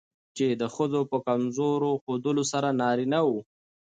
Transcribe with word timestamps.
چې 0.35 0.45
د 0.61 0.63
ښځو 0.75 1.01
په 1.11 1.17
کمزور 1.27 1.81
ښودلو 2.03 2.43
سره 2.51 2.69
نارينه 2.81 3.19
وو 3.27 3.39